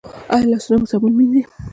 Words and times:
ایا 0.33 0.45
لاسونه 0.51 0.75
مو 0.79 0.87
صابون 0.91 1.13
مینځئ؟ 1.17 1.43